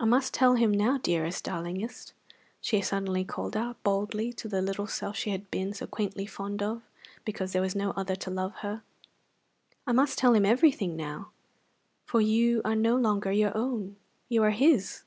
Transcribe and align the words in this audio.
I 0.00 0.04
must 0.04 0.34
tell 0.34 0.56
him 0.56 0.72
now, 0.72 0.98
dearest, 0.98 1.44
darlingest," 1.44 2.12
she 2.60 2.80
suddenly 2.80 3.24
called 3.24 3.56
out 3.56 3.80
boldly 3.84 4.32
to 4.32 4.48
the 4.48 4.60
little 4.60 4.88
self 4.88 5.14
she 5.16 5.30
had 5.30 5.48
been 5.48 5.72
so 5.72 5.86
quaintly 5.86 6.26
fond 6.26 6.60
of 6.60 6.82
because 7.24 7.52
there 7.52 7.62
was 7.62 7.76
no 7.76 7.92
other 7.92 8.16
to 8.16 8.32
love 8.32 8.56
her. 8.66 8.82
"I 9.86 9.92
must 9.92 10.18
tell 10.18 10.34
him 10.34 10.44
everything 10.44 10.96
now, 10.96 11.30
for 12.04 12.20
you 12.20 12.62
are 12.64 12.74
no 12.74 12.96
longer 12.96 13.30
your 13.30 13.56
own. 13.56 13.94
You 14.28 14.42
are 14.42 14.50
his." 14.50 15.04